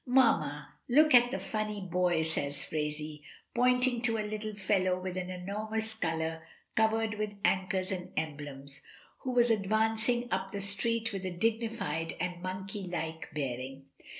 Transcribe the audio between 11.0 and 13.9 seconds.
with a dignified and monkey like bearing.